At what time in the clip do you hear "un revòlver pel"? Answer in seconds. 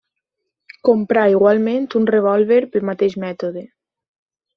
1.99-2.87